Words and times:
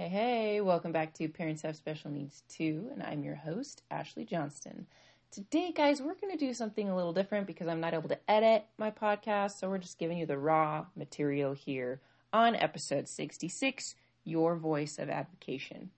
Hey, 0.00 0.08
hey, 0.08 0.60
welcome 0.62 0.92
back 0.92 1.12
to 1.12 1.28
Parents 1.28 1.60
Have 1.60 1.76
Special 1.76 2.10
Needs 2.10 2.42
Too, 2.48 2.88
and 2.90 3.02
I'm 3.02 3.22
your 3.22 3.34
host, 3.34 3.82
Ashley 3.90 4.24
Johnston. 4.24 4.86
Today, 5.30 5.72
guys, 5.72 6.00
we're 6.00 6.14
going 6.14 6.32
to 6.32 6.38
do 6.42 6.54
something 6.54 6.88
a 6.88 6.96
little 6.96 7.12
different 7.12 7.46
because 7.46 7.68
I'm 7.68 7.82
not 7.82 7.92
able 7.92 8.08
to 8.08 8.18
edit 8.26 8.64
my 8.78 8.90
podcast, 8.90 9.58
so 9.58 9.68
we're 9.68 9.76
just 9.76 9.98
giving 9.98 10.16
you 10.16 10.24
the 10.24 10.38
raw 10.38 10.86
material 10.96 11.52
here 11.52 12.00
on 12.32 12.56
episode 12.56 13.08
66 13.08 13.94
Your 14.24 14.56
Voice 14.56 14.98
of 14.98 15.10
Advocation. 15.10 15.90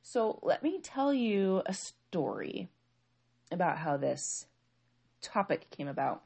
So, 0.00 0.38
let 0.42 0.62
me 0.62 0.80
tell 0.80 1.12
you 1.12 1.60
a 1.66 1.74
story 1.74 2.70
about 3.52 3.76
how 3.76 3.98
this 3.98 4.46
topic 5.20 5.68
came 5.68 5.88
about. 5.88 6.22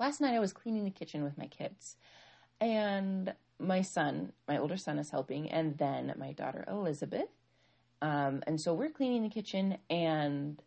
Last 0.00 0.20
night, 0.20 0.34
I 0.34 0.40
was 0.40 0.52
cleaning 0.52 0.82
the 0.82 0.90
kitchen 0.90 1.22
with 1.22 1.38
my 1.38 1.46
kids, 1.46 1.94
and 2.60 3.32
my 3.60 3.82
son, 3.82 4.32
my 4.48 4.58
older 4.58 4.76
son, 4.76 4.98
is 4.98 5.10
helping, 5.10 5.50
and 5.50 5.76
then 5.78 6.14
my 6.18 6.32
daughter 6.32 6.64
Elizabeth. 6.68 7.28
Um, 8.02 8.42
and 8.46 8.60
so 8.60 8.72
we're 8.72 8.90
cleaning 8.90 9.22
the 9.22 9.28
kitchen, 9.28 9.78
and 9.88 10.62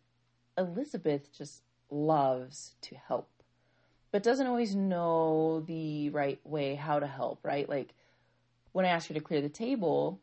Elizabeth 0.56 1.36
just 1.36 1.62
loves 1.90 2.74
to 2.82 2.94
help, 2.94 3.28
but 4.12 4.22
doesn't 4.22 4.46
always 4.46 4.74
know 4.74 5.64
the 5.66 6.10
right 6.10 6.40
way 6.44 6.74
how 6.76 7.00
to 7.00 7.06
help, 7.06 7.40
right? 7.42 7.68
Like 7.68 7.94
when 8.72 8.84
I 8.84 8.88
ask 8.88 9.08
her 9.08 9.14
to 9.14 9.20
clear 9.20 9.40
the 9.40 9.48
table, 9.48 10.20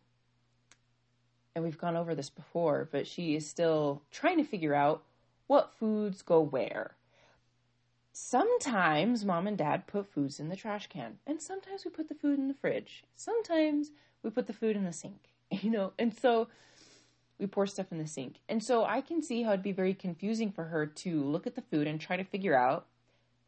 and 1.54 1.64
we've 1.64 1.78
gone 1.78 1.98
over 1.98 2.16
this 2.16 2.30
before, 2.30 2.88
but 2.92 3.06
she 3.06 3.36
is 3.36 3.46
still 3.46 4.04
trying 4.12 4.38
to 4.38 4.44
figure 4.44 4.74
out 4.74 5.04
what 5.48 5.74
foods 5.74 6.22
go 6.22 6.40
where 6.40 6.96
sometimes 8.12 9.26
mom 9.26 9.48
and 9.48 9.58
dad 9.58 9.88
put 9.88 10.12
foods 10.12 10.40
in 10.40 10.50
the 10.50 10.56
trash 10.56 10.88
can, 10.88 11.18
and 11.26 11.42
sometimes 11.42 11.86
we 11.86 11.92
put 11.92 12.10
the 12.10 12.16
food 12.16 12.40
in 12.40 12.48
the 12.48 12.54
fridge. 12.54 13.04
Sometimes 13.16 13.92
we 14.24 14.30
put 14.30 14.48
the 14.48 14.54
food 14.54 14.76
in 14.76 14.86
the 14.86 14.94
sink, 14.94 15.30
you 15.52 15.70
know, 15.70 15.94
and 15.98 16.18
so 16.18 16.48
we 17.40 17.48
pour 17.48 17.66
stuff 17.66 17.92
in 17.92 17.98
the 17.98 18.08
sink. 18.08 18.36
And 18.48 18.64
so 18.64 18.86
I 18.86 19.02
can 19.02 19.22
see 19.22 19.44
how 19.44 19.52
it'd 19.52 19.64
be 19.64 19.72
very 19.72 19.94
confusing 19.94 20.52
for 20.52 20.66
her 20.66 20.86
to 20.86 21.24
look 21.24 21.48
at 21.48 21.56
the 21.56 21.62
food 21.62 21.88
and 21.88 22.00
try 22.00 22.16
to 22.16 22.24
figure 22.24 22.56
out 22.56 22.86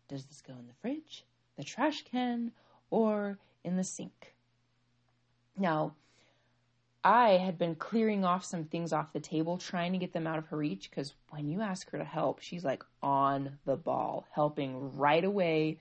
does 0.09 0.25
this 0.25 0.41
go 0.41 0.53
in 0.53 0.67
the 0.67 0.73
fridge, 0.81 1.23
the 1.57 1.63
trash 1.63 2.03
can, 2.03 2.51
or 2.89 3.39
in 3.63 3.77
the 3.77 3.83
sink? 3.83 4.35
Now, 5.57 5.93
I 7.03 7.31
had 7.31 7.57
been 7.57 7.75
clearing 7.75 8.23
off 8.23 8.45
some 8.45 8.65
things 8.65 8.93
off 8.93 9.13
the 9.13 9.19
table, 9.19 9.57
trying 9.57 9.91
to 9.91 9.97
get 9.97 10.13
them 10.13 10.25
out 10.25 10.37
of 10.37 10.47
her 10.47 10.57
reach. 10.57 10.89
Because 10.89 11.13
when 11.29 11.49
you 11.49 11.61
ask 11.61 11.89
her 11.91 11.97
to 11.97 12.03
help, 12.03 12.41
she's 12.41 12.63
like 12.63 12.83
on 13.01 13.57
the 13.65 13.75
ball, 13.75 14.25
helping 14.31 14.95
right 14.97 15.23
away. 15.23 15.79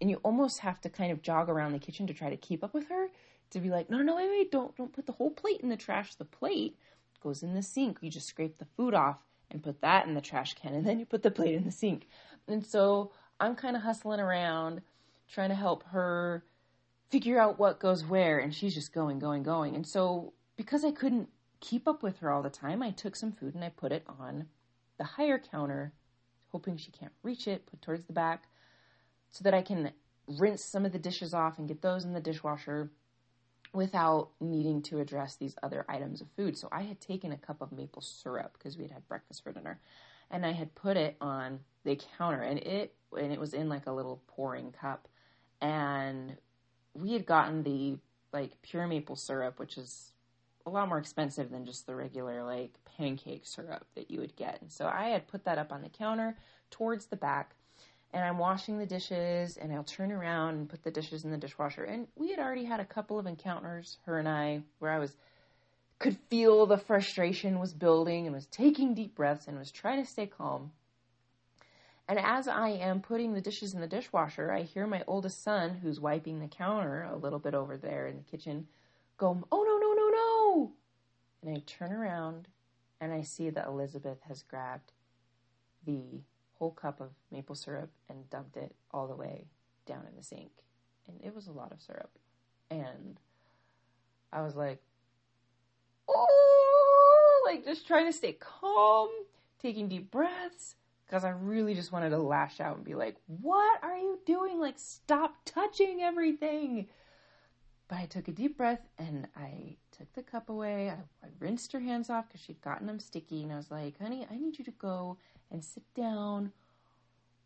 And 0.00 0.10
you 0.10 0.16
almost 0.22 0.60
have 0.60 0.80
to 0.82 0.90
kind 0.90 1.12
of 1.12 1.22
jog 1.22 1.48
around 1.48 1.72
the 1.72 1.78
kitchen 1.78 2.06
to 2.08 2.14
try 2.14 2.30
to 2.30 2.36
keep 2.36 2.64
up 2.64 2.74
with 2.74 2.88
her. 2.88 3.08
To 3.50 3.60
be 3.60 3.70
like, 3.70 3.88
no, 3.88 3.98
no, 3.98 4.16
wait, 4.16 4.28
wait, 4.28 4.50
don't, 4.50 4.76
don't 4.76 4.92
put 4.92 5.06
the 5.06 5.12
whole 5.12 5.30
plate 5.30 5.60
in 5.60 5.68
the 5.68 5.76
trash. 5.76 6.14
The 6.16 6.24
plate 6.24 6.76
goes 7.22 7.42
in 7.42 7.54
the 7.54 7.62
sink. 7.62 7.98
You 8.00 8.10
just 8.10 8.26
scrape 8.26 8.58
the 8.58 8.66
food 8.76 8.94
off 8.94 9.18
and 9.50 9.62
put 9.62 9.80
that 9.80 10.06
in 10.06 10.14
the 10.14 10.20
trash 10.20 10.54
can, 10.54 10.74
and 10.74 10.86
then 10.86 10.98
you 10.98 11.06
put 11.06 11.22
the 11.22 11.30
plate 11.30 11.54
in 11.54 11.64
the 11.64 11.70
sink. 11.70 12.08
And 12.48 12.64
so 12.64 13.12
I'm 13.38 13.54
kind 13.54 13.76
of 13.76 13.82
hustling 13.82 14.20
around, 14.20 14.80
trying 15.28 15.50
to 15.50 15.54
help 15.54 15.84
her 15.84 16.44
figure 17.10 17.38
out 17.38 17.58
what 17.58 17.78
goes 17.78 18.04
where, 18.04 18.38
and 18.38 18.52
she's 18.52 18.74
just 18.74 18.92
going, 18.92 19.18
going, 19.18 19.42
going. 19.42 19.76
And 19.76 19.86
so 19.86 20.32
because 20.56 20.84
I 20.84 20.90
couldn't 20.90 21.28
keep 21.60 21.88
up 21.88 22.02
with 22.02 22.18
her 22.18 22.30
all 22.30 22.42
the 22.42 22.50
time, 22.50 22.82
I 22.82 22.90
took 22.90 23.16
some 23.16 23.32
food 23.32 23.54
and 23.54 23.64
I 23.64 23.70
put 23.70 23.92
it 23.92 24.04
on 24.06 24.46
the 24.98 25.04
higher 25.04 25.38
counter, 25.38 25.92
hoping 26.52 26.76
she 26.76 26.92
can't 26.92 27.12
reach 27.22 27.48
it, 27.48 27.66
put 27.66 27.82
towards 27.82 28.04
the 28.04 28.12
back, 28.12 28.44
so 29.30 29.42
that 29.44 29.54
I 29.54 29.62
can 29.62 29.92
rinse 30.26 30.64
some 30.64 30.84
of 30.84 30.92
the 30.92 30.98
dishes 30.98 31.34
off 31.34 31.58
and 31.58 31.68
get 31.68 31.82
those 31.82 32.04
in 32.04 32.12
the 32.12 32.20
dishwasher 32.20 32.90
without 33.72 34.30
needing 34.40 34.80
to 34.82 35.00
address 35.00 35.34
these 35.36 35.56
other 35.62 35.84
items 35.88 36.20
of 36.20 36.28
food. 36.36 36.56
So 36.56 36.68
I 36.70 36.82
had 36.82 37.00
taken 37.00 37.32
a 37.32 37.36
cup 37.36 37.60
of 37.60 37.72
maple 37.72 38.02
syrup 38.02 38.52
because 38.56 38.76
we 38.76 38.84
had 38.84 38.92
had 38.92 39.08
breakfast 39.08 39.42
for 39.42 39.52
dinner, 39.52 39.80
and 40.30 40.46
I 40.46 40.52
had 40.52 40.74
put 40.74 40.96
it 40.96 41.16
on 41.20 41.60
the 41.84 42.00
counter, 42.16 42.40
and 42.40 42.58
it 42.60 42.94
and 43.16 43.32
it 43.32 43.40
was 43.40 43.54
in 43.54 43.68
like 43.68 43.86
a 43.86 43.92
little 43.92 44.22
pouring 44.28 44.72
cup, 44.72 45.08
and 45.60 46.36
we 46.94 47.12
had 47.12 47.26
gotten 47.26 47.62
the 47.62 47.98
like 48.32 48.62
pure 48.62 48.86
maple 48.86 49.16
syrup, 49.16 49.58
which 49.58 49.76
is 49.76 50.13
a 50.66 50.70
lot 50.70 50.88
more 50.88 50.98
expensive 50.98 51.50
than 51.50 51.66
just 51.66 51.86
the 51.86 51.94
regular 51.94 52.42
like 52.42 52.72
pancake 52.96 53.46
syrup 53.46 53.84
that 53.94 54.10
you 54.10 54.20
would 54.20 54.36
get. 54.36 54.60
And 54.62 54.72
so 54.72 54.86
I 54.86 55.08
had 55.08 55.28
put 55.28 55.44
that 55.44 55.58
up 55.58 55.72
on 55.72 55.82
the 55.82 55.88
counter 55.88 56.36
towards 56.70 57.06
the 57.06 57.16
back 57.16 57.54
and 58.12 58.24
I'm 58.24 58.38
washing 58.38 58.78
the 58.78 58.86
dishes 58.86 59.56
and 59.56 59.72
I'll 59.72 59.84
turn 59.84 60.12
around 60.12 60.54
and 60.54 60.68
put 60.68 60.84
the 60.84 60.90
dishes 60.90 61.24
in 61.24 61.32
the 61.32 61.36
dishwasher. 61.36 61.84
And 61.84 62.06
we 62.16 62.30
had 62.30 62.38
already 62.38 62.64
had 62.64 62.80
a 62.80 62.84
couple 62.84 63.18
of 63.18 63.26
encounters, 63.26 63.98
her 64.06 64.18
and 64.18 64.28
I, 64.28 64.62
where 64.78 64.92
I 64.92 64.98
was 64.98 65.16
could 65.98 66.16
feel 66.28 66.66
the 66.66 66.76
frustration 66.76 67.58
was 67.58 67.72
building 67.72 68.26
and 68.26 68.34
was 68.34 68.46
taking 68.46 68.94
deep 68.94 69.14
breaths 69.14 69.46
and 69.48 69.58
was 69.58 69.70
trying 69.70 70.02
to 70.02 70.10
stay 70.10 70.26
calm. 70.26 70.72
And 72.08 72.18
as 72.18 72.46
I 72.46 72.70
am 72.70 73.00
putting 73.00 73.32
the 73.32 73.40
dishes 73.40 73.74
in 73.74 73.80
the 73.80 73.86
dishwasher, 73.86 74.52
I 74.52 74.62
hear 74.62 74.86
my 74.86 75.02
oldest 75.06 75.42
son, 75.42 75.78
who's 75.82 76.00
wiping 76.00 76.40
the 76.40 76.48
counter 76.48 77.04
a 77.04 77.16
little 77.16 77.38
bit 77.38 77.54
over 77.54 77.76
there 77.76 78.06
in 78.06 78.16
the 78.16 78.22
kitchen, 78.22 78.66
go, 79.16 79.42
Oh 79.50 79.62
no. 79.62 79.83
And 81.44 81.56
I 81.56 81.62
turn 81.66 81.92
around 81.92 82.48
and 83.00 83.12
I 83.12 83.22
see 83.22 83.50
that 83.50 83.66
Elizabeth 83.66 84.18
has 84.28 84.42
grabbed 84.42 84.92
the 85.84 86.22
whole 86.58 86.70
cup 86.70 87.00
of 87.00 87.10
maple 87.30 87.54
syrup 87.54 87.90
and 88.08 88.30
dumped 88.30 88.56
it 88.56 88.74
all 88.90 89.06
the 89.06 89.16
way 89.16 89.48
down 89.86 90.06
in 90.08 90.16
the 90.16 90.22
sink. 90.22 90.50
And 91.06 91.20
it 91.22 91.34
was 91.34 91.46
a 91.46 91.52
lot 91.52 91.72
of 91.72 91.82
syrup. 91.82 92.10
And 92.70 93.20
I 94.32 94.42
was 94.42 94.56
like, 94.56 94.80
oh, 96.08 97.42
like 97.46 97.64
just 97.64 97.86
trying 97.86 98.06
to 98.06 98.12
stay 98.12 98.32
calm, 98.32 99.10
taking 99.60 99.88
deep 99.88 100.10
breaths, 100.10 100.76
because 101.06 101.24
I 101.24 101.30
really 101.30 101.74
just 101.74 101.92
wanted 101.92 102.10
to 102.10 102.18
lash 102.18 102.60
out 102.60 102.76
and 102.76 102.84
be 102.84 102.94
like, 102.94 103.16
what 103.26 103.82
are 103.82 103.98
you 103.98 104.18
doing? 104.24 104.58
Like, 104.58 104.78
stop 104.78 105.36
touching 105.44 106.00
everything. 106.00 106.86
But 107.94 108.02
I 108.02 108.06
took 108.06 108.26
a 108.26 108.32
deep 108.32 108.56
breath 108.56 108.88
and 108.98 109.28
I 109.36 109.76
took 109.96 110.12
the 110.14 110.22
cup 110.22 110.50
away. 110.50 110.90
I, 110.90 110.94
I 111.24 111.28
rinsed 111.38 111.70
her 111.72 111.78
hands 111.78 112.10
off 112.10 112.26
because 112.26 112.40
she'd 112.40 112.60
gotten 112.60 112.88
them 112.88 112.98
sticky. 112.98 113.44
And 113.44 113.52
I 113.52 113.56
was 113.56 113.70
like, 113.70 114.00
honey, 114.00 114.26
I 114.28 114.34
need 114.34 114.58
you 114.58 114.64
to 114.64 114.72
go 114.72 115.16
and 115.48 115.64
sit 115.64 115.84
down 115.94 116.50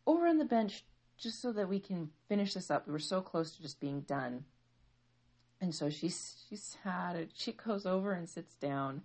over 0.07 0.25
on 0.25 0.39
the 0.39 0.45
bench 0.45 0.85
just 1.19 1.39
so 1.39 1.51
that 1.51 1.69
we 1.69 1.79
can 1.79 2.09
finish 2.27 2.55
this 2.55 2.71
up. 2.71 2.87
We 2.87 2.93
were 2.93 2.97
so 2.97 3.21
close 3.21 3.51
to 3.51 3.61
just 3.61 3.79
being 3.79 4.01
done. 4.01 4.45
And 5.61 5.75
so 5.75 5.91
she, 5.91 6.09
she 6.09 6.55
sat, 6.55 7.15
she 7.35 7.51
goes 7.51 7.85
over 7.85 8.13
and 8.13 8.27
sits 8.27 8.55
down. 8.55 9.03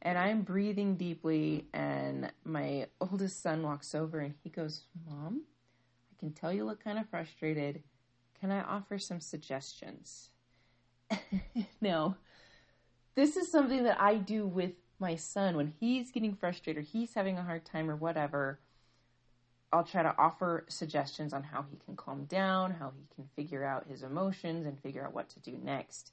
And 0.00 0.16
I'm 0.16 0.40
breathing 0.40 0.96
deeply. 0.96 1.66
And 1.74 2.32
my 2.44 2.86
oldest 2.98 3.42
son 3.42 3.62
walks 3.62 3.94
over 3.94 4.20
and 4.20 4.32
he 4.42 4.48
goes, 4.48 4.84
Mom, 5.06 5.42
I 6.10 6.14
can 6.18 6.32
tell 6.32 6.50
you 6.50 6.64
look 6.64 6.82
kind 6.82 6.98
of 6.98 7.10
frustrated. 7.10 7.82
Can 8.40 8.50
I 8.50 8.62
offer 8.62 8.98
some 8.98 9.20
suggestions? 9.20 10.30
no. 11.80 12.16
This 13.14 13.36
is 13.36 13.50
something 13.50 13.84
that 13.84 14.00
I 14.00 14.16
do 14.16 14.46
with 14.46 14.72
my 14.98 15.16
son 15.16 15.56
when 15.56 15.72
he's 15.80 16.10
getting 16.10 16.34
frustrated, 16.34 16.84
he's 16.84 17.14
having 17.14 17.38
a 17.38 17.42
hard 17.42 17.64
time, 17.64 17.90
or 17.90 17.96
whatever. 17.96 18.58
I'll 19.72 19.84
try 19.84 20.02
to 20.02 20.14
offer 20.16 20.64
suggestions 20.68 21.32
on 21.32 21.42
how 21.42 21.64
he 21.70 21.76
can 21.84 21.94
calm 21.94 22.24
down, 22.24 22.72
how 22.72 22.92
he 22.96 23.06
can 23.14 23.28
figure 23.36 23.64
out 23.64 23.86
his 23.88 24.02
emotions, 24.02 24.66
and 24.66 24.80
figure 24.80 25.04
out 25.04 25.14
what 25.14 25.28
to 25.30 25.40
do 25.40 25.58
next, 25.62 26.12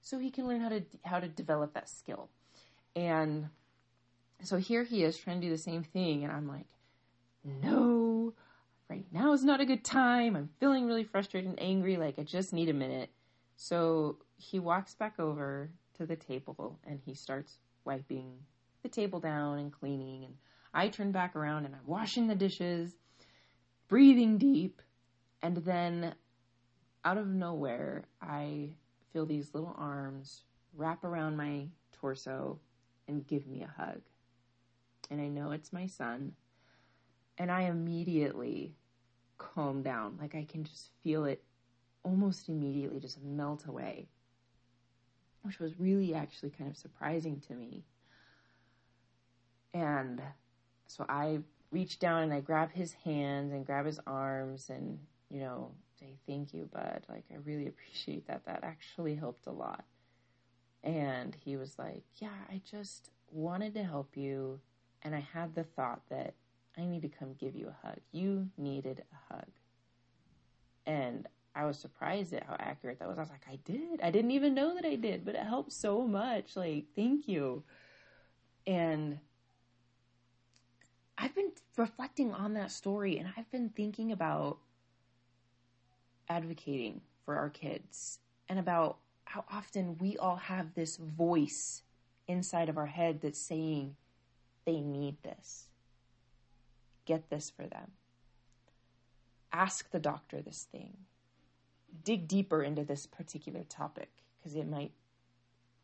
so 0.00 0.18
he 0.18 0.30
can 0.30 0.48
learn 0.48 0.60
how 0.60 0.70
to 0.70 0.82
how 1.04 1.20
to 1.20 1.28
develop 1.28 1.74
that 1.74 1.88
skill. 1.88 2.28
And 2.96 3.48
so 4.42 4.56
here 4.56 4.84
he 4.84 5.04
is 5.04 5.16
trying 5.16 5.40
to 5.40 5.46
do 5.46 5.52
the 5.52 5.58
same 5.58 5.82
thing, 5.82 6.24
and 6.24 6.32
I'm 6.32 6.48
like, 6.48 6.66
no, 7.44 8.32
right 8.88 9.06
now 9.12 9.32
is 9.32 9.44
not 9.44 9.60
a 9.60 9.66
good 9.66 9.84
time. 9.84 10.34
I'm 10.34 10.50
feeling 10.60 10.86
really 10.86 11.04
frustrated 11.04 11.50
and 11.50 11.60
angry. 11.60 11.96
Like 11.96 12.18
I 12.18 12.22
just 12.22 12.52
need 12.52 12.68
a 12.68 12.74
minute. 12.74 13.10
So 13.56 14.18
he 14.36 14.58
walks 14.58 14.94
back 14.94 15.18
over 15.18 15.70
to 15.96 16.06
the 16.06 16.16
table 16.16 16.78
and 16.84 17.00
he 17.04 17.14
starts 17.14 17.58
wiping 17.84 18.32
the 18.82 18.88
table 18.88 19.20
down 19.20 19.58
and 19.58 19.72
cleaning. 19.72 20.24
And 20.24 20.34
I 20.72 20.88
turn 20.88 21.12
back 21.12 21.36
around 21.36 21.64
and 21.64 21.74
I'm 21.74 21.86
washing 21.86 22.26
the 22.26 22.34
dishes, 22.34 22.92
breathing 23.88 24.38
deep. 24.38 24.82
And 25.42 25.58
then 25.58 26.14
out 27.04 27.18
of 27.18 27.28
nowhere, 27.28 28.04
I 28.20 28.70
feel 29.12 29.26
these 29.26 29.54
little 29.54 29.74
arms 29.76 30.42
wrap 30.74 31.04
around 31.04 31.36
my 31.36 31.68
torso 31.92 32.58
and 33.06 33.26
give 33.26 33.46
me 33.46 33.62
a 33.62 33.82
hug. 33.82 34.00
And 35.10 35.20
I 35.20 35.28
know 35.28 35.52
it's 35.52 35.72
my 35.72 35.86
son. 35.86 36.32
And 37.36 37.50
I 37.50 37.62
immediately 37.62 38.74
calm 39.38 39.82
down. 39.82 40.18
Like 40.20 40.34
I 40.34 40.44
can 40.44 40.64
just 40.64 40.90
feel 41.02 41.24
it 41.24 41.42
almost 42.02 42.48
immediately 42.48 43.00
just 43.00 43.22
melt 43.22 43.66
away, 43.66 44.08
which 45.44 45.60
was 45.60 45.78
really 45.78 46.14
actually 46.14 46.50
kind 46.50 46.70
of 46.70 46.76
surprising 46.76 47.40
to 47.48 47.52
me. 47.54 47.84
And 49.74 50.22
so 50.86 51.04
I 51.08 51.40
reach 51.70 51.98
down 51.98 52.22
and 52.22 52.32
I 52.32 52.40
grab 52.40 52.72
his 52.72 52.92
hands 52.92 53.52
and 53.52 53.66
grab 53.66 53.84
his 53.84 54.00
arms 54.06 54.70
and, 54.70 54.98
you 55.30 55.40
know, 55.40 55.72
say, 56.00 56.14
thank 56.26 56.54
you, 56.54 56.68
bud. 56.72 57.04
Like, 57.08 57.24
I 57.30 57.36
really 57.44 57.66
appreciate 57.66 58.26
that. 58.28 58.46
That 58.46 58.60
actually 58.62 59.14
helped 59.14 59.46
a 59.46 59.52
lot. 59.52 59.84
And 60.82 61.36
he 61.44 61.56
was 61.56 61.78
like, 61.78 62.02
Yeah, 62.16 62.28
I 62.50 62.60
just 62.70 63.10
wanted 63.30 63.74
to 63.74 63.82
help 63.82 64.16
you. 64.16 64.60
And 65.02 65.14
I 65.14 65.20
had 65.20 65.54
the 65.54 65.64
thought 65.64 66.02
that 66.10 66.34
I 66.78 66.84
need 66.84 67.02
to 67.02 67.08
come 67.08 67.34
give 67.38 67.54
you 67.54 67.68
a 67.68 67.86
hug. 67.86 67.98
You 68.12 68.48
needed 68.56 69.02
a 69.12 69.34
hug. 69.34 69.48
And 70.86 71.26
I 71.54 71.64
was 71.64 71.78
surprised 71.78 72.32
at 72.32 72.44
how 72.44 72.56
accurate 72.58 72.98
that 72.98 73.08
was. 73.08 73.16
I 73.16 73.22
was 73.22 73.30
like, 73.30 73.46
I 73.48 73.58
did. 73.64 74.00
I 74.02 74.10
didn't 74.10 74.32
even 74.32 74.54
know 74.54 74.74
that 74.74 74.84
I 74.84 74.96
did, 74.96 75.24
but 75.24 75.36
it 75.36 75.42
helped 75.42 75.72
so 75.72 76.06
much. 76.06 76.56
Like, 76.56 76.86
thank 76.96 77.28
you. 77.28 77.62
And 78.66 79.18
I've 81.16 81.34
been 81.34 81.52
reflecting 81.76 82.32
on 82.32 82.54
that 82.54 82.72
story 82.72 83.18
and 83.18 83.28
I've 83.36 83.50
been 83.52 83.70
thinking 83.70 84.10
about 84.10 84.58
advocating 86.28 87.00
for 87.24 87.36
our 87.36 87.50
kids 87.50 88.18
and 88.48 88.58
about 88.58 88.98
how 89.24 89.44
often 89.50 89.96
we 89.98 90.16
all 90.18 90.36
have 90.36 90.74
this 90.74 90.96
voice 90.96 91.82
inside 92.26 92.68
of 92.68 92.76
our 92.76 92.86
head 92.86 93.20
that's 93.20 93.38
saying 93.38 93.96
they 94.64 94.80
need 94.80 95.22
this. 95.22 95.68
Get 97.04 97.30
this 97.30 97.50
for 97.50 97.66
them. 97.66 97.92
Ask 99.52 99.90
the 99.90 100.00
doctor 100.00 100.42
this 100.42 100.66
thing. 100.72 100.96
Dig 102.02 102.26
deeper 102.28 102.62
into 102.62 102.84
this 102.84 103.06
particular 103.06 103.62
topic 103.64 104.10
because 104.38 104.56
it 104.56 104.68
might 104.68 104.92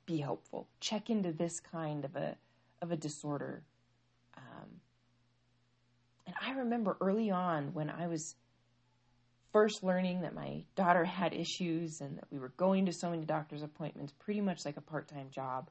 be 0.07 0.19
helpful. 0.19 0.69
Check 0.81 1.11
into 1.11 1.33
this 1.33 1.61
kind 1.61 2.05
of 2.05 2.17
a 2.17 2.37
of 2.83 2.91
a 2.91 2.97
disorder. 2.97 3.63
Um, 4.37 4.81
and 6.27 6.35
I 6.41 6.53
remember 6.53 6.97
early 7.01 7.31
on 7.31 7.75
when 7.75 7.91
I 7.91 8.07
was 8.07 8.35
first 9.53 9.83
learning 9.83 10.23
that 10.23 10.35
my 10.35 10.63
daughter 10.77 11.05
had 11.05 11.35
issues 11.35 12.01
and 12.01 12.17
that 12.19 12.25
we 12.31 12.39
were 12.39 12.53
going 12.57 12.87
to 12.87 12.93
so 12.93 13.11
many 13.11 13.25
doctor's 13.25 13.63
appointments, 13.63 14.13
pretty 14.19 14.41
much 14.41 14.65
like 14.65 14.77
a 14.77 14.83
part 14.83 15.09
time 15.09 15.29
job, 15.31 15.71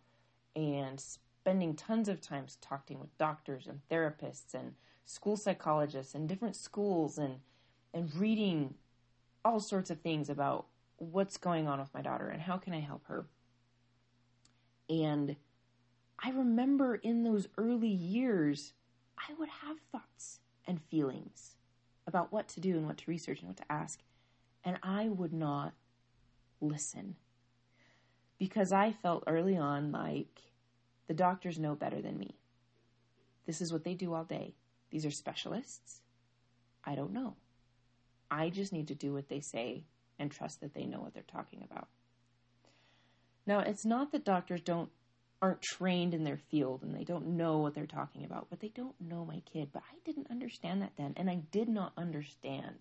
and 0.56 1.00
spending 1.00 1.75
tons 1.75 2.09
of 2.09 2.21
time 2.21 2.45
talking 2.62 3.00
with 3.00 3.18
doctors 3.18 3.68
and 3.68 3.80
therapists 3.89 4.53
and 4.53 4.74
school 5.06 5.38
psychologists 5.38 6.13
and 6.13 6.30
different 6.30 6.56
schools 6.56 7.18
and 7.18 7.39
and 7.94 8.13
reading 8.15 8.75
all 9.50 9.60
sorts 9.60 9.90
of 9.90 10.00
things 10.01 10.30
about 10.30 10.68
what's 10.98 11.38
going 11.38 11.68
on 11.68 11.80
with 11.80 11.92
my 11.92 12.01
daughter 12.01 12.30
and 12.30 12.40
how 12.40 12.57
can 12.57 12.72
I 12.72 12.80
help 12.80 13.07
her. 13.07 13.25
And 14.88 15.36
I 16.24 16.30
remember 16.30 16.96
in 16.96 17.24
those 17.24 17.48
early 17.57 17.90
years, 17.90 18.74
I 19.18 19.34
would 19.40 19.50
have 19.50 19.78
thoughts 19.92 20.40
and 20.68 20.80
feelings 20.92 21.56
about 22.06 22.31
what 22.31 22.48
to 22.50 22.60
do 22.60 22.78
and 22.78 22.86
what 22.86 22.98
to 22.98 23.10
research 23.10 23.40
and 23.40 23.48
what 23.48 23.57
to 23.57 23.72
ask. 23.72 24.00
And 24.63 24.78
I 24.84 25.10
would 25.10 25.34
not 25.34 25.74
listen 26.62 27.16
because 28.38 28.72
I 28.72 28.92
felt 28.92 29.24
early 29.25 29.57
on 29.57 29.92
like 29.92 30.42
the 31.07 31.13
doctors 31.16 31.57
know 31.57 31.74
better 31.74 32.04
than 32.04 32.19
me. 32.19 32.36
This 33.48 33.62
is 33.62 33.74
what 33.74 33.84
they 33.84 33.95
do 33.95 34.13
all 34.13 34.25
day. 34.25 34.54
These 34.92 35.07
are 35.07 35.12
specialists. 35.12 36.02
I 36.86 36.94
don't 36.94 37.13
know. 37.13 37.36
I 38.31 38.50
just 38.50 38.74
need 38.74 38.88
to 38.90 38.96
do 38.96 39.14
what 39.14 39.30
they 39.30 39.40
say 39.40 39.84
and 40.18 40.31
trust 40.31 40.62
that 40.62 40.74
they 40.74 40.86
know 40.86 41.00
what 41.00 41.14
they're 41.14 41.24
talking 41.24 41.66
about. 41.70 41.88
Now, 43.46 43.60
it's 43.60 43.86
not 43.86 44.12
that 44.12 44.26
doctors 44.26 44.62
don't 44.62 44.90
aren't 45.42 45.62
trained 45.62 46.14
in 46.14 46.26
their 46.26 46.38
field 46.38 46.84
and 46.84 46.94
they 46.94 47.04
don't 47.04 47.26
know 47.26 47.60
what 47.60 47.74
they're 47.74 47.86
talking 47.86 48.26
about, 48.26 48.48
but 48.50 48.60
they 48.60 48.68
don't 48.70 49.00
know 49.00 49.26
my 49.26 49.42
kid. 49.52 49.70
But 49.72 49.84
I 49.90 49.96
didn't 50.04 50.30
understand 50.30 50.81
that 50.81 50.92
then, 50.98 51.14
and 51.16 51.30
I 51.30 51.36
did 51.52 51.70
not 51.70 51.94
understand 51.98 52.76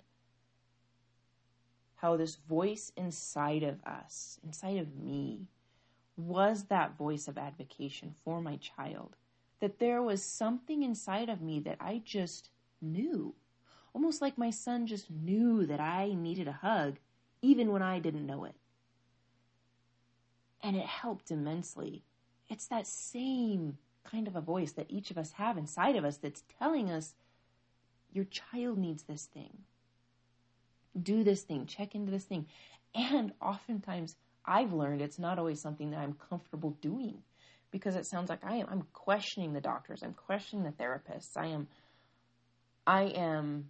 how 1.96 2.16
this 2.16 2.36
voice 2.48 2.92
inside 2.96 3.62
of 3.62 3.82
us, 3.84 4.38
inside 4.44 4.78
of 4.78 4.96
me, 4.96 5.46
was 6.16 6.64
that 6.64 6.98
voice 6.98 7.28
of 7.28 7.38
advocacy 7.38 8.12
for 8.24 8.40
my 8.40 8.56
child. 8.56 9.16
That 9.60 9.78
there 9.78 10.02
was 10.02 10.36
something 10.36 10.82
inside 10.82 11.28
of 11.28 11.40
me 11.40 11.60
that 11.60 11.78
I 11.80 12.02
just 12.04 12.50
knew. 12.80 13.34
Almost 13.94 14.22
like 14.22 14.38
my 14.38 14.50
son 14.50 14.86
just 14.86 15.10
knew 15.10 15.66
that 15.66 15.80
I 15.80 16.14
needed 16.14 16.48
a 16.48 16.52
hug, 16.52 16.98
even 17.42 17.72
when 17.72 17.82
I 17.82 17.98
didn't 17.98 18.26
know 18.26 18.44
it. 18.44 18.54
And 20.62 20.76
it 20.76 20.86
helped 20.86 21.30
immensely 21.30 22.02
it's 22.48 22.66
that 22.68 22.86
same 22.86 23.78
kind 24.04 24.26
of 24.26 24.36
a 24.36 24.40
voice 24.40 24.72
that 24.72 24.86
each 24.88 25.10
of 25.10 25.18
us 25.18 25.32
have 25.32 25.58
inside 25.58 25.96
of 25.96 26.04
us 26.04 26.16
that's 26.16 26.42
telling 26.58 26.90
us 26.90 27.14
your 28.10 28.24
child 28.24 28.78
needs 28.78 29.02
this 29.02 29.26
thing. 29.26 29.58
Do 31.00 31.22
this 31.22 31.42
thing, 31.42 31.66
check 31.66 31.94
into 31.94 32.10
this 32.10 32.24
thing. 32.24 32.46
And 32.94 33.32
oftentimes 33.40 34.16
I've 34.44 34.72
learned 34.72 35.02
it's 35.02 35.18
not 35.18 35.38
always 35.38 35.60
something 35.60 35.90
that 35.90 36.00
I'm 36.00 36.16
comfortable 36.30 36.70
doing 36.80 37.18
because 37.70 37.96
it 37.96 38.06
sounds 38.06 38.30
like 38.30 38.42
I 38.42 38.56
am 38.56 38.66
I'm 38.70 38.86
questioning 38.94 39.52
the 39.52 39.60
doctors, 39.60 40.02
I'm 40.02 40.14
questioning 40.14 40.64
the 40.64 40.72
therapists. 40.72 41.36
I 41.36 41.48
am 41.48 41.68
I 42.86 43.02
am 43.02 43.68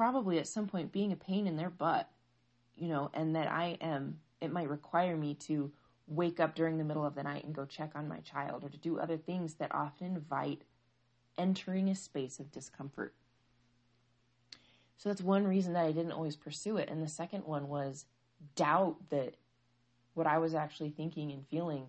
probably 0.00 0.38
at 0.38 0.48
some 0.48 0.66
point 0.66 0.90
being 0.92 1.12
a 1.12 1.16
pain 1.16 1.46
in 1.46 1.56
their 1.56 1.68
butt, 1.68 2.08
you 2.74 2.88
know, 2.88 3.10
and 3.12 3.36
that 3.36 3.46
I 3.48 3.76
am 3.82 4.18
it 4.40 4.50
might 4.50 4.70
require 4.70 5.14
me 5.14 5.34
to 5.34 5.70
wake 6.06 6.40
up 6.40 6.54
during 6.54 6.78
the 6.78 6.84
middle 6.84 7.04
of 7.04 7.14
the 7.14 7.22
night 7.22 7.44
and 7.44 7.54
go 7.54 7.66
check 7.66 7.90
on 7.94 8.08
my 8.08 8.16
child 8.20 8.64
or 8.64 8.70
to 8.70 8.78
do 8.78 8.98
other 8.98 9.18
things 9.18 9.56
that 9.56 9.74
often 9.74 10.06
invite 10.16 10.62
entering 11.36 11.90
a 11.90 11.94
space 11.94 12.40
of 12.40 12.50
discomfort. 12.50 13.12
So 14.96 15.10
that's 15.10 15.20
one 15.20 15.46
reason 15.46 15.74
that 15.74 15.84
I 15.84 15.92
didn't 15.92 16.12
always 16.12 16.34
pursue 16.34 16.78
it. 16.78 16.88
And 16.88 17.02
the 17.02 17.08
second 17.08 17.44
one 17.44 17.68
was 17.68 18.06
doubt 18.56 18.96
that 19.10 19.34
what 20.14 20.26
I 20.26 20.38
was 20.38 20.54
actually 20.54 20.90
thinking 20.90 21.30
and 21.30 21.46
feeling 21.46 21.88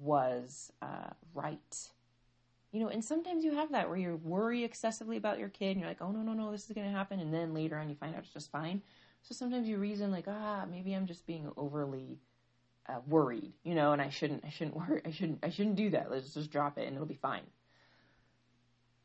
was 0.00 0.72
uh, 0.80 1.10
right. 1.34 1.90
You 2.72 2.80
know, 2.80 2.88
and 2.88 3.04
sometimes 3.04 3.44
you 3.44 3.54
have 3.54 3.70
that 3.72 3.88
where 3.88 3.98
you 3.98 4.18
worry 4.24 4.64
excessively 4.64 5.18
about 5.18 5.38
your 5.38 5.50
kid 5.50 5.72
and 5.72 5.80
you're 5.80 5.88
like, 5.88 6.00
oh, 6.00 6.10
no, 6.10 6.22
no, 6.22 6.32
no, 6.32 6.50
this 6.50 6.64
is 6.64 6.72
going 6.74 6.90
to 6.90 6.96
happen. 6.96 7.20
And 7.20 7.32
then 7.32 7.52
later 7.52 7.76
on 7.76 7.90
you 7.90 7.94
find 7.94 8.14
out 8.14 8.22
it's 8.22 8.32
just 8.32 8.50
fine. 8.50 8.80
So 9.22 9.34
sometimes 9.34 9.68
you 9.68 9.76
reason 9.76 10.10
like, 10.10 10.24
ah, 10.26 10.64
maybe 10.68 10.94
I'm 10.94 11.06
just 11.06 11.26
being 11.26 11.50
overly 11.58 12.18
uh, 12.88 13.00
worried, 13.06 13.52
you 13.62 13.74
know, 13.74 13.92
and 13.92 14.00
I 14.00 14.08
shouldn't, 14.08 14.44
I 14.44 14.48
shouldn't 14.48 14.76
worry, 14.76 15.02
I 15.04 15.10
shouldn't, 15.10 15.40
I 15.42 15.50
shouldn't 15.50 15.76
do 15.76 15.90
that. 15.90 16.10
Let's 16.10 16.32
just 16.32 16.50
drop 16.50 16.78
it 16.78 16.86
and 16.86 16.96
it'll 16.96 17.06
be 17.06 17.14
fine. 17.14 17.42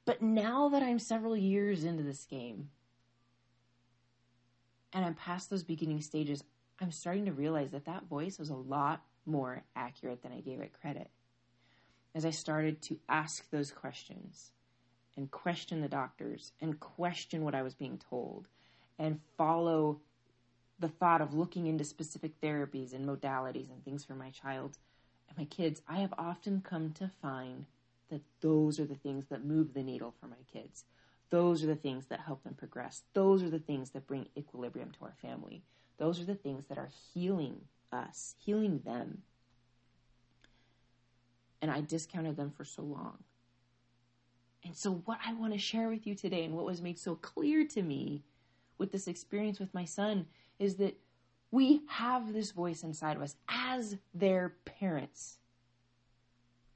But 0.06 0.22
now 0.22 0.70
that 0.70 0.82
I'm 0.82 1.00
several 1.00 1.36
years 1.36 1.84
into 1.84 2.04
this 2.04 2.24
game 2.24 2.70
and 4.94 5.04
I'm 5.04 5.14
past 5.14 5.50
those 5.50 5.64
beginning 5.64 6.00
stages, 6.02 6.42
I'm 6.80 6.92
starting 6.92 7.26
to 7.26 7.34
realize 7.34 7.72
that 7.72 7.86
that 7.86 8.06
voice 8.06 8.40
was 8.40 8.50
a 8.50 8.56
lot 8.56 9.04
more 9.26 9.64
accurate 9.76 10.24
than 10.24 10.32
I 10.32 10.40
gave 10.40 10.62
it 10.62 10.72
credit. 10.72 11.10
As 12.18 12.26
I 12.26 12.32
started 12.32 12.82
to 12.82 12.98
ask 13.08 13.48
those 13.52 13.70
questions 13.70 14.50
and 15.16 15.30
question 15.30 15.82
the 15.82 15.88
doctors 15.88 16.52
and 16.60 16.80
question 16.80 17.44
what 17.44 17.54
I 17.54 17.62
was 17.62 17.76
being 17.76 18.00
told 18.10 18.48
and 18.98 19.20
follow 19.38 20.00
the 20.80 20.88
thought 20.88 21.22
of 21.22 21.36
looking 21.36 21.68
into 21.68 21.84
specific 21.84 22.42
therapies 22.42 22.96
and 22.96 23.08
modalities 23.08 23.70
and 23.70 23.86
things 23.86 24.04
for 24.04 24.16
my 24.16 24.32
child 24.32 24.80
and 25.30 25.38
my 25.38 25.46
kids, 25.46 25.84
I 25.88 25.98
have 25.98 26.16
often 26.18 26.62
come 26.62 26.92
to 26.94 27.12
find 27.22 27.68
that 28.10 28.24
those 28.42 28.80
are 28.80 28.86
the 28.86 28.96
things 28.96 29.28
that 29.28 29.46
move 29.46 29.76
the 29.76 29.84
needle 29.84 30.16
for 30.20 30.26
my 30.26 30.42
kids. 30.52 30.86
Those 31.30 31.64
are 31.64 31.68
the 31.68 31.76
things 31.76 32.08
that 32.08 32.22
help 32.22 32.44
them 32.44 32.56
progress. 32.56 33.04
Those 33.14 33.44
are 33.44 33.52
the 33.52 33.60
things 33.60 33.92
that 33.92 34.08
bring 34.08 34.26
equilibrium 34.36 34.90
to 34.98 35.06
our 35.06 35.16
family. 35.22 35.62
Those 36.00 36.20
are 36.20 36.26
the 36.26 36.34
things 36.34 36.66
that 36.66 36.80
are 36.80 36.90
healing 37.14 37.62
us, 37.92 38.34
healing 38.40 38.82
them. 38.84 39.22
And 41.62 41.72
I 41.72 41.82
discounted 41.82 42.38
them 42.38 42.52
for 42.52 42.64
so 42.64 42.84
long. 42.84 43.18
And 44.64 44.76
so, 44.76 45.02
what 45.06 45.20
I 45.26 45.34
want 45.34 45.54
to 45.54 45.60
share 45.60 45.90
with 45.90 46.06
you 46.06 46.14
today, 46.14 46.44
and 46.44 46.54
what 46.54 46.66
was 46.66 46.82
made 46.82 47.00
so 47.00 47.16
clear 47.16 47.66
to 47.68 47.82
me 47.82 48.24
with 48.78 48.92
this 48.92 49.08
experience 49.08 49.60
with 49.60 49.74
my 49.74 49.86
son, 49.86 50.26
is 50.60 50.76
that 50.76 50.98
we 51.52 51.82
have 51.88 52.34
this 52.34 52.52
voice 52.52 52.84
inside 52.84 53.16
of 53.16 53.24
us 53.24 53.36
as 53.48 53.98
their 54.14 54.56
parents 54.66 55.38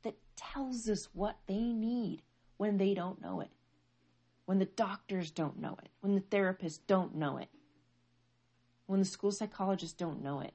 that 0.04 0.16
tells 0.36 0.88
us 0.88 1.10
what 1.14 1.38
they 1.48 1.60
need 1.60 2.22
when 2.58 2.78
they 2.78 2.94
don't 2.94 3.22
know 3.22 3.42
it, 3.42 3.50
when 4.46 4.60
the 4.60 4.66
doctors 4.66 5.32
don't 5.32 5.60
know 5.60 5.78
it, 5.84 5.90
when 6.00 6.16
the 6.16 6.22
therapists 6.22 6.80
don't 6.88 7.16
know 7.16 7.38
it, 7.38 7.50
when 8.86 9.00
the 9.00 9.06
school 9.06 9.32
psychologists 9.32 9.96
don't 9.96 10.24
know 10.24 10.40
it, 10.40 10.54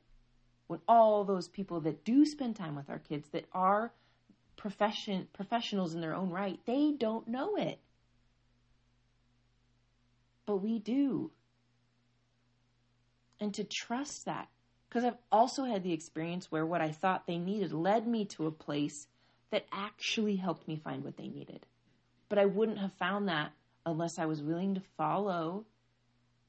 when 0.68 0.80
all 0.88 1.24
those 1.24 1.48
people 1.48 1.80
that 1.80 2.04
do 2.04 2.24
spend 2.24 2.56
time 2.56 2.76
with 2.76 2.88
our 2.88 2.98
kids 2.98 3.28
that 3.30 3.44
are 3.52 3.92
profession 4.56 5.28
professionals 5.32 5.94
in 5.94 6.00
their 6.00 6.14
own 6.14 6.30
right, 6.30 6.58
they 6.66 6.92
don't 6.98 7.28
know 7.28 7.56
it. 7.56 7.78
But 10.46 10.56
we 10.56 10.78
do 10.78 11.30
and 13.40 13.52
to 13.54 13.64
trust 13.64 14.24
that. 14.24 14.48
Because 14.88 15.04
I've 15.04 15.18
also 15.30 15.64
had 15.64 15.82
the 15.82 15.92
experience 15.92 16.50
where 16.50 16.64
what 16.64 16.80
I 16.80 16.90
thought 16.90 17.26
they 17.26 17.38
needed 17.38 17.72
led 17.72 18.06
me 18.06 18.24
to 18.26 18.46
a 18.46 18.52
place 18.52 19.08
that 19.50 19.66
actually 19.72 20.36
helped 20.36 20.66
me 20.66 20.76
find 20.76 21.04
what 21.04 21.16
they 21.16 21.28
needed. 21.28 21.66
But 22.28 22.38
I 22.38 22.46
wouldn't 22.46 22.78
have 22.78 22.92
found 22.94 23.28
that 23.28 23.52
unless 23.84 24.18
I 24.18 24.26
was 24.26 24.42
willing 24.42 24.74
to 24.74 24.82
follow 24.96 25.64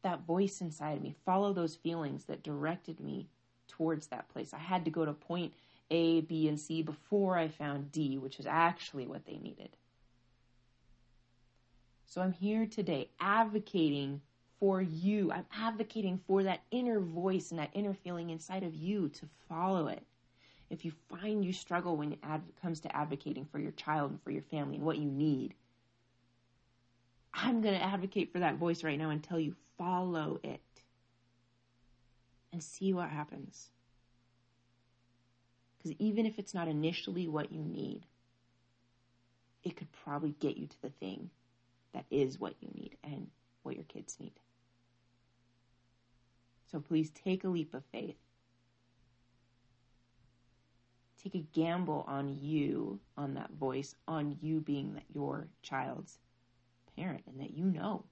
that 0.03 0.25
voice 0.25 0.61
inside 0.61 0.97
of 0.97 1.03
me, 1.03 1.15
follow 1.25 1.51
those 1.51 1.75
feelings 1.75 2.25
that 2.25 2.43
directed 2.43 2.99
me 2.99 3.27
towards 3.67 4.07
that 4.07 4.29
place. 4.29 4.53
I 4.53 4.59
had 4.59 4.85
to 4.85 4.91
go 4.91 5.03
to 5.03 5.11
a 5.11 5.15
point 5.15 5.53
A, 5.89 6.21
B, 6.21 6.47
and 6.47 6.59
C 6.59 6.81
before 6.81 7.37
I 7.37 7.47
found 7.47 7.91
D, 7.91 8.17
which 8.17 8.39
is 8.39 8.45
actually 8.45 9.07
what 9.07 9.25
they 9.25 9.37
needed. 9.37 9.69
So 12.05 12.21
I'm 12.21 12.31
here 12.31 12.65
today 12.65 13.09
advocating 13.19 14.21
for 14.59 14.81
you. 14.81 15.31
I'm 15.31 15.45
advocating 15.51 16.19
for 16.25 16.43
that 16.43 16.61
inner 16.71 16.99
voice 16.99 17.51
and 17.51 17.59
that 17.59 17.71
inner 17.73 17.93
feeling 17.93 18.29
inside 18.29 18.63
of 18.63 18.73
you 18.73 19.09
to 19.09 19.27
follow 19.47 19.87
it. 19.87 20.03
If 20.69 20.83
you 20.83 20.91
find 21.09 21.45
you 21.45 21.53
struggle 21.53 21.95
when 21.95 22.13
it 22.13 22.19
comes 22.61 22.79
to 22.81 22.95
advocating 22.95 23.45
for 23.45 23.59
your 23.59 23.71
child 23.71 24.11
and 24.11 24.21
for 24.21 24.31
your 24.31 24.41
family 24.41 24.75
and 24.75 24.85
what 24.85 24.97
you 24.97 25.09
need, 25.09 25.53
I'm 27.33 27.61
going 27.61 27.75
to 27.75 27.83
advocate 27.83 28.31
for 28.31 28.39
that 28.39 28.55
voice 28.55 28.83
right 28.83 28.97
now 28.97 29.11
and 29.11 29.23
tell 29.23 29.39
you 29.39 29.55
follow 29.77 30.39
it 30.43 30.61
and 32.51 32.63
see 32.63 32.93
what 32.93 33.09
happens. 33.09 33.69
Because 35.77 35.95
even 35.99 36.25
if 36.25 36.39
it's 36.39 36.53
not 36.53 36.67
initially 36.67 37.27
what 37.27 37.51
you 37.51 37.61
need, 37.61 38.05
it 39.63 39.75
could 39.75 39.91
probably 39.91 40.31
get 40.39 40.57
you 40.57 40.67
to 40.67 40.81
the 40.81 40.89
thing 40.89 41.29
that 41.93 42.05
is 42.09 42.39
what 42.39 42.55
you 42.61 42.69
need 42.73 42.97
and 43.03 43.27
what 43.63 43.75
your 43.75 43.83
kids 43.85 44.17
need. 44.19 44.33
So 46.71 46.79
please 46.79 47.09
take 47.11 47.43
a 47.43 47.49
leap 47.49 47.73
of 47.73 47.83
faith. 47.91 48.17
Take 51.23 51.35
a 51.35 51.45
gamble 51.53 52.05
on 52.07 52.37
you, 52.39 52.99
on 53.17 53.33
that 53.33 53.51
voice, 53.51 53.95
on 54.07 54.37
you 54.41 54.59
being 54.59 54.93
that 54.93 55.03
your 55.13 55.47
child's 55.61 56.19
parent 56.95 57.23
and 57.27 57.39
that 57.41 57.51
you 57.51 57.65
know. 57.65 58.05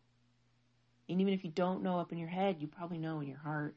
And 1.08 1.22
even 1.22 1.34
if 1.34 1.44
you 1.44 1.52
don't 1.52 1.84
know 1.84 2.00
up 2.00 2.12
in 2.12 2.18
your 2.18 2.30
head, 2.30 2.58
you 2.60 2.68
probably 2.68 2.98
know 2.98 3.20
in 3.20 3.28
your 3.28 3.38
heart. 3.38 3.76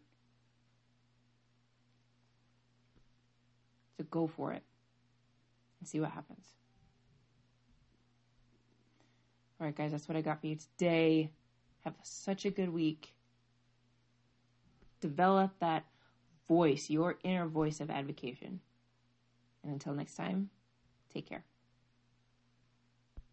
So 3.98 4.04
go 4.10 4.28
for 4.28 4.52
it 4.52 4.62
and 5.80 5.88
see 5.88 6.00
what 6.00 6.12
happens. 6.12 6.46
All 9.60 9.66
right, 9.66 9.74
guys, 9.74 9.90
that's 9.90 10.08
what 10.08 10.16
I 10.16 10.20
got 10.20 10.40
for 10.40 10.46
you 10.46 10.56
today. 10.56 11.32
Have 11.80 11.94
such 12.02 12.44
a 12.44 12.50
good 12.50 12.72
week. 12.72 13.12
Develop 15.00 15.50
that 15.58 15.84
voice, 16.46 16.88
your 16.88 17.18
inner 17.24 17.46
voice 17.46 17.80
of 17.80 17.90
advocacy. 17.90 18.46
And 18.46 18.60
until 19.64 19.94
next 19.94 20.14
time, 20.14 20.50
take 21.12 21.28
care. 21.28 21.44